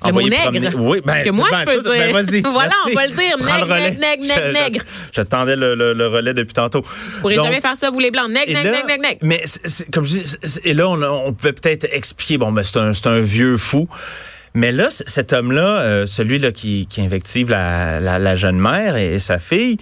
Le 0.06 0.12
mot 0.14 0.22
nègre. 0.22 0.76
Oui, 0.80 1.02
ben, 1.06 1.24
Que 1.24 1.30
moi, 1.30 1.48
ben, 1.52 1.60
je 1.60 1.66
peux 1.66 1.84
tout- 1.84 1.90
ben, 1.90 2.06
dire. 2.08 2.14
vas-y, 2.14 2.42
Voilà, 2.54 2.74
on 2.90 2.94
va 2.94 3.08
le 3.08 3.14
dire. 3.14 3.38
Nègre, 3.38 3.68
nègre, 3.68 4.00
nègre, 4.00 4.24
Je- 4.24 4.52
nègre. 4.54 4.80
je- 4.86 5.14
J'attendais 5.14 5.56
le, 5.56 5.76
le, 5.76 5.94
le 5.94 6.08
relais 6.08 6.34
depuis 6.34 6.54
tantôt. 6.54 6.82
Vous 6.82 7.22
pourrez 7.22 7.36
Donc, 7.36 7.46
jamais 7.46 7.62
faire 7.62 7.76
ça, 7.76 7.90
vous 7.90 8.00
les 8.00 8.12
blancs. 8.12 8.30
Nègre, 8.30 8.52
nègre, 8.54 8.72
nègre, 8.72 8.88
nègre, 8.88 9.02
nègre. 9.02 9.20
Mais 9.22 9.44
comme 9.94 10.06
je 10.06 10.12
dis, 10.20 10.36
et 10.64 10.74
là, 10.74 10.88
on, 10.90 11.02
on 11.04 11.34
pouvait 11.34 11.54
peut-être 11.54 11.88
expliquer, 11.92 12.38
bon, 12.38 12.52
ben, 12.52 12.64
c'est 12.64 12.78
un, 12.78 12.94
c'est 12.94 13.08
un 13.08 13.22
vieux 13.22 13.58
fou. 13.58 13.88
Mais 14.54 14.72
là, 14.72 14.90
cet 14.90 15.32
homme-là, 15.34 15.80
euh, 15.82 16.06
celui-là 16.06 16.52
qui, 16.52 16.86
qui 16.90 17.02
invective 17.02 17.50
la, 17.50 18.00
la, 18.02 18.20
la 18.20 18.36
jeune 18.36 18.60
mère 18.60 18.98
et, 18.98 19.14
et 19.16 19.20
sa 19.20 19.40
fille, 19.40 19.78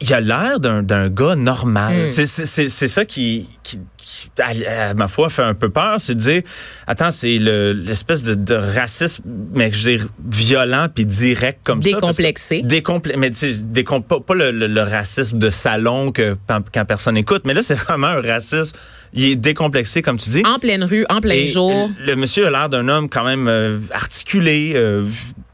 il 0.00 0.12
a 0.14 0.20
l'air 0.20 0.60
d'un 0.60 0.82
d'un 0.82 1.08
gars 1.08 1.34
normal. 1.36 2.04
Hmm. 2.04 2.08
C'est- 2.08 2.26
C'est 2.26 2.44
c'est- 2.46 2.68
c'est 2.68 2.88
ça 2.88 3.04
qui, 3.04 3.48
qui, 3.62 3.80
qui, 3.98 4.30
à, 4.40 4.90
à 4.90 4.94
ma 4.94 5.08
foi, 5.08 5.28
fait 5.30 5.42
un 5.42 5.54
peu 5.54 5.68
peur. 5.70 5.96
C'est 5.98 6.14
de 6.14 6.20
dire, 6.20 6.42
attends, 6.86 7.10
c'est 7.10 7.38
le- 7.38 7.72
l'espèce 7.72 8.22
de, 8.22 8.34
de 8.34 8.54
racisme, 8.54 9.22
mais 9.52 9.72
je 9.72 9.78
veux 9.90 9.96
dire, 9.98 10.06
violent 10.30 10.88
puis 10.94 11.06
direct 11.06 11.60
comme 11.64 11.82
ça. 11.82 11.88
parce 12.00 12.16
que- 12.16 12.22
Décomplexé. 12.62 13.18
Mais 13.18 13.30
tu 13.30 13.36
sais, 13.36 13.52
décom- 13.62 14.02
pas, 14.02 14.20
pas 14.20 14.34
le, 14.34 14.50
le- 14.52 14.66
le 14.66 14.82
racisme 14.82 15.38
de 15.38 15.50
salon 15.50 16.12
que 16.12 16.36
quand, 16.46 16.62
quand 16.72 16.84
personne 16.84 17.16
écoute, 17.16 17.42
mais 17.46 17.54
là 17.54 17.62
c'est 17.62 17.74
vraiment 17.86 18.08
un 18.08 18.20
racisme. 18.22 18.76
Il 19.16 19.24
est 19.24 19.36
décomplexé 19.36 20.02
comme 20.02 20.18
tu 20.18 20.28
dis. 20.30 20.42
En 20.44 20.58
pleine 20.58 20.82
rue, 20.84 21.06
en 21.08 21.20
plein 21.20 21.34
Et 21.34 21.46
jour. 21.46 21.88
Le, 22.00 22.16
monsieur 22.16 22.46
a 22.46 22.50
l'air 22.50 22.68
d'un 22.68 22.88
homme 22.88 23.08
quand 23.08 23.24
même 23.24 23.46
euh, 23.48 23.78
articulé, 23.92 24.72
euh, 24.74 25.04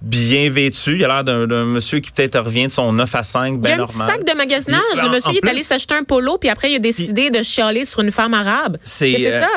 bien 0.00 0.49
vêtu. 0.50 0.97
Il 0.97 1.05
a 1.05 1.09
l'air 1.23 1.25
d'un 1.25 1.64
monsieur 1.67 2.00
qui 2.00 2.11
peut-être 2.11 2.38
revient 2.40 2.67
de 2.69 2.73
son 2.73 2.93
9 2.93 3.14
à 3.14 3.23
5, 3.23 3.49
Il 3.52 3.55
y 3.57 3.59
bien 3.61 3.71
a 3.73 3.75
un 3.75 3.76
normal. 3.79 4.07
petit 4.09 4.12
sac 4.19 4.25
de 4.26 4.37
magasinage. 4.37 4.81
Il- 4.95 5.00
Le 5.02 5.07
en- 5.09 5.11
monsieur 5.12 5.29
en 5.29 5.33
il 5.33 5.37
est 5.37 5.40
plus- 5.43 5.50
allé 5.50 5.62
s'acheter 5.62 5.95
un 5.95 6.05
polo, 6.05 6.38
puis 6.38 6.49
après, 6.49 6.71
il 6.73 6.76
a 6.76 6.79
décidé 6.79 7.29
de 7.31 7.43
chialer 7.43 7.85
sur 7.85 8.00
une 8.00 8.11
femme 8.11 8.33
arabe. 8.35 8.79
C'est, 8.83 9.26
euh, 9.26 9.40
ça? 9.40 9.49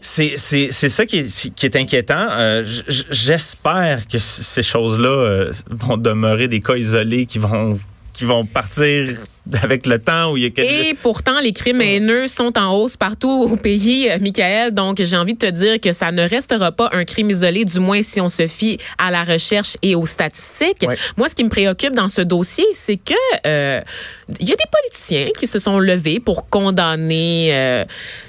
C'est 0.00 0.32
c'est 0.36 0.68
c'est 0.72 0.88
ça 0.88 1.06
qui 1.06 1.18
est 1.18 1.54
qui 1.54 1.64
est 1.66 1.76
inquiétant. 1.76 2.26
Euh, 2.32 2.64
J'espère 3.10 4.08
que 4.08 4.18
ces 4.18 4.62
choses-là 4.64 5.08
euh, 5.08 5.52
vont 5.70 5.96
demeurer 5.96 6.48
des 6.48 6.60
cas 6.60 6.74
isolés 6.74 7.26
qui 7.26 7.38
vont 7.38 7.78
qui 8.12 8.24
vont 8.24 8.44
partir 8.44 9.10
avec 9.62 9.86
le 9.86 9.98
temps 9.98 10.32
où 10.32 10.36
il 10.36 10.44
y 10.44 10.46
a 10.46 10.64
Et 10.64 10.94
pourtant, 10.94 11.40
les 11.40 11.52
crimes 11.52 11.80
haineux 11.80 12.28
sont 12.28 12.56
en 12.56 12.74
hausse 12.74 12.96
partout 12.96 13.48
au 13.50 13.56
pays, 13.56 14.08
euh, 14.08 14.18
Michael. 14.20 14.72
Donc, 14.72 15.02
j'ai 15.02 15.16
envie 15.16 15.34
de 15.34 15.38
te 15.38 15.50
dire 15.50 15.80
que 15.80 15.92
ça 15.92 16.12
ne 16.12 16.22
restera 16.22 16.70
pas 16.70 16.90
un 16.92 17.04
crime 17.04 17.30
isolé, 17.30 17.64
du 17.64 17.80
moins 17.80 18.02
si 18.02 18.20
on 18.20 18.28
se 18.28 18.46
fie 18.46 18.78
à 18.98 19.10
la 19.10 19.24
recherche 19.24 19.76
et 19.82 19.94
aux 19.94 20.06
statistiques. 20.06 20.84
Ouais. 20.86 20.96
Moi, 21.16 21.28
ce 21.28 21.34
qui 21.34 21.44
me 21.44 21.48
préoccupe 21.48 21.94
dans 21.94 22.08
ce 22.08 22.20
dossier, 22.20 22.64
c'est 22.72 22.96
que 22.96 23.14
euh, 23.46 23.80
il 24.40 24.48
y 24.48 24.52
a 24.52 24.56
des 24.56 24.70
politiciens 24.70 25.28
qui 25.36 25.46
se 25.46 25.58
sont 25.58 25.78
levés 25.78 26.20
pour 26.20 26.48
condamner 26.48 27.50
euh, 27.52 27.84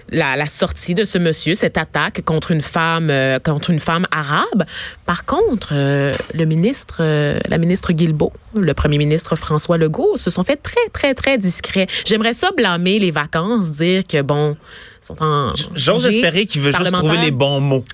la, 0.10 0.36
la 0.36 0.48
sortie 0.48 0.96
de 0.96 1.04
ce 1.04 1.18
monsieur, 1.18 1.54
cette 1.54 1.78
attaque 1.78 2.24
contre 2.24 2.52
une 2.52 2.62
femme, 2.62 3.10
euh, 3.10 3.40
contre 3.40 3.70
une 3.70 3.80
femme 3.80 4.08
arabe. 4.12 4.64
Par 5.06 5.26
contre, 5.26 5.70
euh, 5.74 6.14
le 6.34 6.46
ministre, 6.46 7.02
la 7.48 7.58
ministre 7.58 7.94
Guilbeault, 7.94 8.34
le 8.56 8.74
premier 8.74 8.98
ministre 8.98 9.36
François 9.36 9.78
Legault, 9.78 10.18
se 10.18 10.30
sont 10.30 10.44
fait 10.44 10.58
très, 10.58 10.90
très, 10.92 11.14
très 11.14 11.38
discrets. 11.38 11.88
J'aimerais 12.06 12.34
ça 12.34 12.52
blâmer 12.56 13.00
les 13.00 13.12
vacances, 13.12 13.72
dire 13.74 14.04
que 14.04 14.22
bon, 14.22 14.56
ils 15.02 15.06
sont 15.06 15.24
en. 15.24 15.54
J'ose 15.76 16.06
espérer 16.06 16.46
qu'il 16.46 16.62
veut 16.62 16.72
juste 16.72 16.92
trouver 16.92 17.18
les 17.18 17.32
bons 17.32 17.60
mots. 17.60 17.86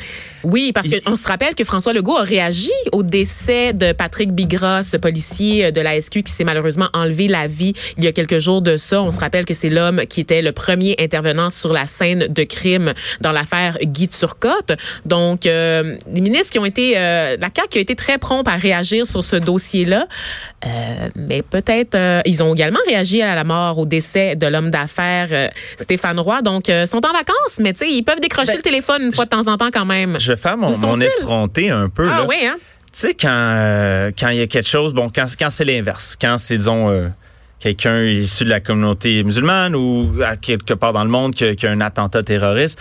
Oui, 0.43 0.71
parce 0.73 0.87
qu'on 0.87 1.15
se 1.15 1.27
rappelle 1.27 1.55
que 1.55 1.63
François 1.63 1.93
Legault 1.93 2.17
a 2.17 2.23
réagi 2.23 2.71
au 2.91 3.03
décès 3.03 3.73
de 3.73 3.91
Patrick 3.91 4.31
Bigra, 4.31 4.83
ce 4.83 4.97
policier 4.97 5.65
euh, 5.65 5.71
de 5.71 5.81
la 5.81 5.99
SQ 5.99 6.23
qui 6.23 6.31
s'est 6.31 6.43
malheureusement 6.43 6.89
enlevé 6.93 7.27
la 7.27 7.47
vie 7.47 7.73
il 7.97 8.03
y 8.03 8.07
a 8.07 8.11
quelques 8.11 8.39
jours 8.39 8.61
de 8.61 8.77
ça. 8.77 9.01
On 9.01 9.11
se 9.11 9.19
rappelle 9.19 9.45
que 9.45 9.53
c'est 9.53 9.69
l'homme 9.69 10.01
qui 10.07 10.21
était 10.21 10.41
le 10.41 10.51
premier 10.51 10.95
intervenant 10.99 11.49
sur 11.49 11.73
la 11.73 11.85
scène 11.85 12.27
de 12.27 12.43
crime 12.43 12.93
dans 13.21 13.31
l'affaire 13.31 13.77
Guy 13.81 14.07
Turcotte. 14.07 14.73
Donc, 15.05 15.45
euh, 15.45 15.97
les 16.13 16.21
ministres 16.21 16.51
qui 16.51 16.59
ont 16.59 16.65
été, 16.65 16.97
euh, 16.97 17.37
la 17.39 17.49
CAQ 17.55 17.69
qui 17.69 17.77
a 17.77 17.81
été 17.81 17.95
très 17.95 18.17
prompt 18.17 18.47
à 18.47 18.55
réagir 18.55 19.05
sur 19.05 19.23
ce 19.23 19.35
dossier-là, 19.35 20.07
euh, 20.65 21.09
mais 21.15 21.41
peut-être, 21.41 21.95
euh, 21.95 22.21
ils 22.25 22.43
ont 22.43 22.53
également 22.53 22.79
réagi 22.85 23.21
à 23.21 23.35
la 23.35 23.43
mort, 23.43 23.77
au 23.77 23.85
décès 23.85 24.35
de 24.35 24.47
l'homme 24.47 24.71
d'affaires 24.71 25.27
euh, 25.31 25.47
Stéphane 25.77 26.19
Roy. 26.19 26.41
Donc, 26.41 26.69
euh, 26.69 26.85
sont 26.85 27.05
en 27.05 27.13
vacances, 27.13 27.59
mais 27.59 27.73
tu 27.73 27.79
sais, 27.79 27.91
ils 27.91 28.03
peuvent 28.03 28.19
décrocher 28.19 28.51
Ben, 28.51 28.57
le 28.57 28.61
téléphone 28.61 29.01
une 29.03 29.13
fois 29.13 29.25
de 29.25 29.29
temps 29.29 29.47
en 29.47 29.57
temps 29.57 29.69
quand 29.71 29.85
même. 29.85 30.17
Je 30.19 30.28
vais 30.31 30.37
faire 30.37 30.57
mon, 30.57 30.77
mon 30.77 30.99
effronté 30.99 31.69
un 31.69 31.89
peu. 31.89 32.09
Ah 32.09 32.17
là. 32.17 32.25
oui, 32.27 32.37
hein? 32.45 32.57
Tu 32.91 32.99
sais, 32.99 33.13
quand 33.13 33.29
euh, 33.29 34.11
quand 34.17 34.29
il 34.29 34.37
y 34.37 34.41
a 34.41 34.47
quelque 34.47 34.67
chose, 34.67 34.93
bon, 34.93 35.11
quand, 35.13 35.25
quand 35.37 35.49
c'est 35.49 35.65
l'inverse, 35.65 36.17
quand 36.19 36.37
c'est, 36.37 36.57
disons, 36.57 36.89
euh, 36.89 37.07
quelqu'un 37.59 38.03
issu 38.03 38.45
de 38.45 38.49
la 38.49 38.59
communauté 38.59 39.23
musulmane 39.23 39.75
ou 39.75 40.09
à 40.25 40.37
quelque 40.37 40.73
part 40.73 40.93
dans 40.93 41.03
le 41.03 41.09
monde 41.09 41.35
qui 41.35 41.43
a 41.45 41.69
un 41.69 41.81
attentat 41.81 42.23
terroriste, 42.23 42.79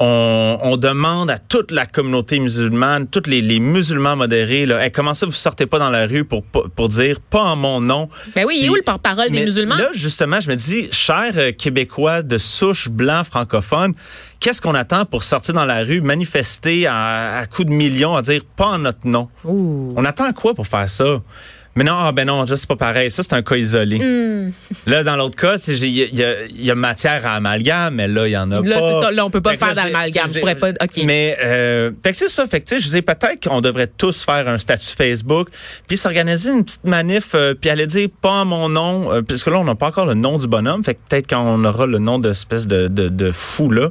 on, 0.00 0.58
on 0.62 0.76
demande 0.78 1.30
à 1.30 1.38
toute 1.38 1.70
la 1.70 1.86
communauté 1.86 2.40
musulmane, 2.40 3.06
tous 3.06 3.28
les, 3.28 3.40
les 3.42 3.60
musulmans 3.60 4.16
modérés, 4.16 4.66
là, 4.66 4.82
Hey, 4.82 4.90
comment 4.90 5.14
ça 5.14 5.26
vous 5.26 5.32
sortez 5.32 5.66
pas 5.66 5.78
dans 5.78 5.90
la 5.90 6.06
rue 6.06 6.24
pour, 6.24 6.42
pour 6.42 6.88
dire 6.88 7.20
pas 7.20 7.42
en 7.42 7.56
mon 7.56 7.80
nom? 7.80 8.08
Ben 8.34 8.44
oui, 8.46 8.56
il 8.58 8.66
est 8.66 8.68
où 8.70 8.74
le 8.74 8.82
porte-parole 8.82 9.30
des 9.30 9.44
musulmans? 9.44 9.76
Là, 9.76 9.90
justement, 9.92 10.40
je 10.40 10.48
me 10.48 10.56
dis, 10.56 10.88
chers 10.90 11.36
euh, 11.36 11.52
Québécois 11.52 12.22
de 12.22 12.38
souche 12.38 12.88
blanc 12.88 13.24
francophone, 13.24 13.92
qu'est-ce 14.40 14.62
qu'on 14.62 14.74
attend 14.74 15.04
pour 15.04 15.22
sortir 15.22 15.54
dans 15.54 15.66
la 15.66 15.84
rue, 15.84 16.00
manifester 16.00 16.86
à, 16.86 17.38
à 17.40 17.46
coups 17.46 17.68
de 17.68 17.72
millions, 17.74 18.16
à 18.16 18.22
dire 18.22 18.42
pas 18.56 18.66
en 18.68 18.78
notre 18.78 19.06
nom? 19.06 19.28
Ouh. 19.44 19.92
On 19.96 20.04
attend 20.06 20.32
quoi 20.32 20.54
pour 20.54 20.66
faire 20.66 20.88
ça? 20.88 21.20
Mais 21.76 21.84
non, 21.84 21.94
ah, 21.96 22.10
ben 22.12 22.26
non, 22.26 22.44
ça, 22.46 22.56
c'est 22.56 22.68
pas 22.68 22.74
pareil. 22.76 23.10
Ça, 23.12 23.22
c'est 23.22 23.32
un 23.32 23.42
cas 23.42 23.54
isolé. 23.56 23.98
Hmm. 23.98 24.50
Là, 24.86 25.04
dans 25.04 25.16
l'autre 25.16 25.36
cas, 25.36 25.56
il 25.68 25.84
y, 25.84 26.00
y 26.02 26.64
y 26.64 26.70
a 26.70 26.74
matière 26.74 27.24
à 27.24 27.36
amalgame, 27.36 27.94
mais 27.94 28.08
là, 28.08 28.26
il 28.26 28.32
y 28.32 28.36
en 28.36 28.50
a 28.50 28.60
Là, 28.60 28.78
pas. 28.78 28.80
c'est 28.92 29.00
ça. 29.06 29.10
Là, 29.12 29.24
on 29.24 29.30
peut 29.30 29.40
pas 29.40 29.50
Fait 29.50 29.58
que 29.58 29.64
faire 29.66 29.74
là, 29.74 29.84
d'amalgame. 29.84 30.28
Je 30.34 30.40
pourrais 30.40 30.56
pas- 30.56 30.70
OK. 30.70 31.00
Mais, 31.04 31.36
euh, 31.44 31.92
fait 32.02 32.10
que 32.10 32.16
c'est 32.16 32.28
ça. 32.28 32.46
Fait 32.48 32.60
que, 32.60 32.66
tu 32.66 32.74
sais, 32.74 32.80
je 32.80 32.84
disais 32.86 33.02
peut-être 33.02 33.46
qu'on 33.48 33.60
devrait 33.60 33.86
tous 33.86 34.24
faire 34.24 34.48
un 34.48 34.58
statut 34.58 34.94
Facebook, 34.96 35.48
puis 35.86 35.96
s'organiser 35.96 36.50
une 36.50 36.64
petite 36.64 36.84
manif, 36.86 37.34
euh, 37.34 37.54
puis 37.54 37.70
aller 37.70 37.86
dire 37.86 38.08
pas 38.20 38.44
mon 38.44 38.68
nom, 38.68 39.12
euh, 39.12 39.22
puisque 39.22 39.46
là, 39.46 39.58
on 39.58 39.64
n'a 39.64 39.76
pas 39.76 39.86
encore 39.86 40.06
le 40.06 40.14
nom 40.14 40.38
du 40.38 40.48
bonhomme. 40.48 40.82
Fait 40.84 40.94
que 40.94 41.00
peut-être 41.08 41.28
quand 41.30 41.40
on 41.42 41.64
aura 41.64 41.86
le 41.86 41.98
nom 41.98 42.18
de 42.18 42.30
espèce 42.30 42.66
de, 42.66 42.88
de, 42.88 43.08
de 43.08 43.30
fou, 43.32 43.70
là, 43.70 43.90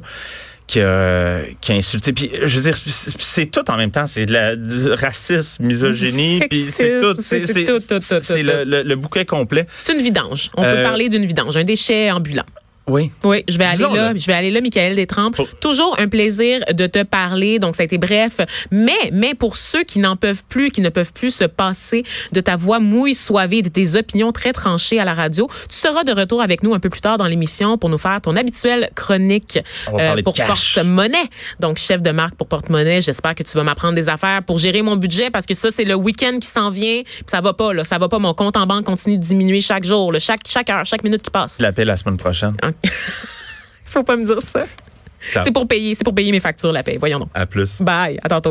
qui 0.70 0.80
a, 0.80 1.40
qui 1.60 1.72
a 1.72 1.74
insulté. 1.74 2.12
Puis, 2.12 2.30
je 2.44 2.56
veux 2.56 2.62
dire, 2.62 2.78
c'est 2.86 3.46
tout 3.46 3.68
en 3.70 3.76
même 3.76 3.90
temps. 3.90 4.06
C'est 4.06 4.26
de 4.26 4.32
la, 4.32 4.54
du 4.54 4.90
racisme, 4.92 5.64
misogynie, 5.64 6.40
puis 6.48 6.62
c'est 6.62 7.00
tout. 7.00 7.16
c'est 7.18 7.40
tout, 7.64 7.78
tout, 7.80 7.80
tout, 7.88 7.96
C'est 8.00 8.20
tout, 8.20 8.34
le, 8.36 8.62
le, 8.64 8.82
le 8.82 8.96
bouquet 8.96 9.24
complet. 9.24 9.66
C'est 9.80 9.94
une 9.94 10.02
vidange. 10.02 10.50
On 10.56 10.62
peut 10.62 10.68
Euh, 10.68 10.84
parler 10.84 11.08
d'une 11.08 11.26
vidange, 11.26 11.56
un 11.56 11.64
déchet 11.64 12.10
ambulant. 12.12 12.44
Oui. 12.90 13.10
Oui, 13.24 13.44
je 13.48 13.56
vais 13.58 13.64
aller 13.64 13.76
là. 13.94 14.12
Je 14.16 14.26
vais 14.26 14.32
aller 14.34 14.50
là, 14.50 14.60
Michael 14.60 14.96
Détrempe. 14.96 15.36
Pour- 15.36 15.48
Toujours 15.60 15.96
un 15.98 16.08
plaisir 16.08 16.60
de 16.72 16.86
te 16.86 17.02
parler. 17.02 17.58
Donc, 17.58 17.76
ça 17.76 17.82
a 17.82 17.84
été 17.84 17.98
bref. 17.98 18.40
Mais, 18.70 19.10
mais 19.12 19.34
pour 19.34 19.56
ceux 19.56 19.84
qui 19.84 19.98
n'en 19.98 20.16
peuvent 20.16 20.42
plus, 20.48 20.70
qui 20.70 20.80
ne 20.80 20.88
peuvent 20.88 21.12
plus 21.12 21.34
se 21.34 21.44
passer 21.44 22.02
de 22.32 22.40
ta 22.40 22.56
voix 22.56 22.80
mouille, 22.80 23.14
soivée, 23.14 23.62
de 23.62 23.68
tes 23.68 23.94
opinions 23.94 24.32
très 24.32 24.52
tranchées 24.52 24.98
à 25.00 25.04
la 25.04 25.14
radio, 25.14 25.48
tu 25.68 25.76
seras 25.76 26.04
de 26.04 26.12
retour 26.12 26.42
avec 26.42 26.62
nous 26.62 26.74
un 26.74 26.80
peu 26.80 26.90
plus 26.90 27.00
tard 27.00 27.16
dans 27.18 27.26
l'émission 27.26 27.78
pour 27.78 27.88
nous 27.90 27.98
faire 27.98 28.20
ton 28.20 28.36
habituelle 28.36 28.90
chronique 28.94 29.58
euh, 30.00 30.22
pour 30.22 30.34
porte-monnaie. 30.74 31.16
Donc, 31.60 31.78
chef 31.78 32.02
de 32.02 32.10
marque 32.10 32.34
pour 32.34 32.46
porte-monnaie. 32.48 33.00
J'espère 33.00 33.34
que 33.34 33.42
tu 33.42 33.56
vas 33.56 33.62
m'apprendre 33.62 33.94
des 33.94 34.08
affaires 34.08 34.42
pour 34.42 34.58
gérer 34.58 34.82
mon 34.82 34.96
budget 34.96 35.30
parce 35.30 35.46
que 35.46 35.54
ça, 35.54 35.70
c'est 35.70 35.84
le 35.84 35.94
week-end 35.94 36.38
qui 36.40 36.48
s'en 36.48 36.70
vient. 36.70 37.02
Puis 37.04 37.24
ça 37.26 37.40
va 37.40 37.52
pas, 37.54 37.72
là. 37.72 37.84
Ça 37.84 37.98
va 37.98 38.08
pas. 38.08 38.18
Mon 38.18 38.34
compte 38.34 38.56
en 38.56 38.66
banque 38.66 38.84
continue 38.84 39.18
de 39.18 39.22
diminuer 39.22 39.60
chaque 39.60 39.84
jour, 39.84 40.12
là, 40.12 40.18
chaque, 40.18 40.40
chaque 40.46 40.68
heure, 40.70 40.84
chaque 40.84 41.04
minute 41.04 41.22
qui 41.22 41.30
passe. 41.30 41.56
Je 41.58 41.62
l'appelle 41.62 41.86
la 41.88 41.96
semaine 41.96 42.16
prochaine. 42.16 42.54
Faut 43.84 44.02
pas 44.02 44.16
me 44.16 44.24
dire 44.24 44.40
ça. 44.40 44.64
C'est 45.20 45.52
pour 45.52 45.68
payer, 45.68 45.94
c'est 45.94 46.04
pour 46.04 46.14
payer 46.14 46.32
mes 46.32 46.40
factures 46.40 46.72
la 46.72 46.82
paye. 46.82 46.96
Voyons 46.96 47.18
donc. 47.18 47.30
À 47.34 47.46
plus. 47.46 47.82
Bye, 47.82 48.18
à 48.22 48.28
tantôt. 48.28 48.48